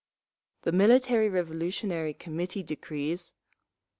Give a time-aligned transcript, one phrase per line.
[0.63, 3.39] The Military Revolutionary Committee decrees: 1.